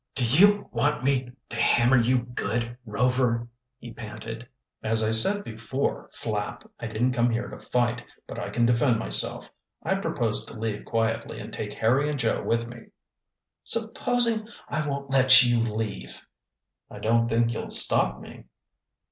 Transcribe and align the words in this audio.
"Do 0.15 0.25
you 0.25 0.67
want 0.71 1.03
me 1.03 1.31
to 1.49 1.55
hammer 1.55 1.97
you 2.01 2.23
good, 2.23 2.75
Rover?" 2.87 3.47
he 3.77 3.93
panted. 3.93 4.49
"As 4.81 5.03
I 5.03 5.11
said 5.11 5.43
before, 5.43 6.09
Flapp, 6.11 6.67
I 6.79 6.87
didn't 6.87 7.11
come 7.11 7.29
here 7.29 7.47
to 7.49 7.59
fight, 7.59 8.03
but 8.25 8.39
I 8.39 8.49
can 8.49 8.65
defend 8.65 8.97
myself. 8.97 9.51
I 9.83 9.93
propose 9.93 10.43
to 10.45 10.53
leave 10.55 10.85
quietly, 10.85 11.39
and 11.39 11.53
take 11.53 11.73
Harry 11.73 12.09
and 12.09 12.17
Joe 12.17 12.41
with 12.41 12.65
me." 12.65 12.87
"Supposing 13.63 14.47
I 14.67 14.87
won't 14.87 15.11
let 15.11 15.43
you 15.43 15.59
leave?" 15.59 16.25
"I 16.89 16.97
don't 16.97 17.27
think 17.27 17.53
you'll 17.53 17.69
stop 17.69 18.19
me." 18.19 18.45